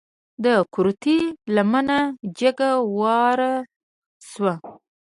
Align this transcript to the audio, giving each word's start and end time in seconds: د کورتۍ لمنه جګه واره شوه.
د 0.43 0.45
کورتۍ 0.73 1.19
لمنه 1.55 1.99
جګه 2.39 2.71
واره 2.99 3.53
شوه. 4.29 4.53